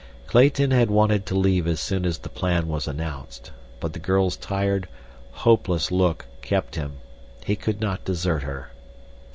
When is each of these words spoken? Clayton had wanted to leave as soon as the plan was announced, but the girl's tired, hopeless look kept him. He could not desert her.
Clayton 0.25 0.71
had 0.71 0.89
wanted 0.89 1.27
to 1.27 1.35
leave 1.37 1.67
as 1.67 1.79
soon 1.79 2.05
as 2.07 2.17
the 2.17 2.29
plan 2.29 2.67
was 2.67 2.87
announced, 2.87 3.51
but 3.79 3.93
the 3.93 3.99
girl's 3.99 4.35
tired, 4.35 4.87
hopeless 5.31 5.91
look 5.91 6.25
kept 6.41 6.73
him. 6.73 6.93
He 7.45 7.55
could 7.55 7.79
not 7.79 8.03
desert 8.05 8.41
her. 8.41 8.71